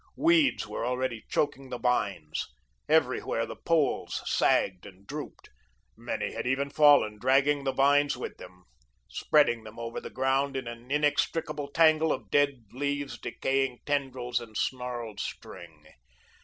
[0.17, 2.47] Weeds were already choking the vines.
[2.89, 5.51] Everywhere the poles sagged and drooped.
[5.95, 8.63] Many had even fallen, dragging the vines with them,
[9.07, 14.57] spreading them over the ground in an inextricable tangle of dead leaves, decaying tendrils, and
[14.57, 15.85] snarled string.